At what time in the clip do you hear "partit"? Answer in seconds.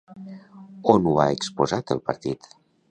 2.11-2.53